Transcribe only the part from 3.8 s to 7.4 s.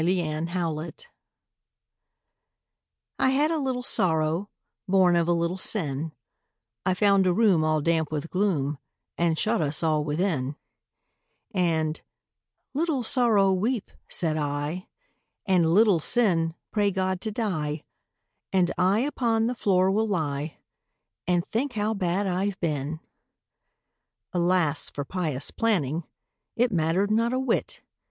Sorrow, Born of a little Sin, I found a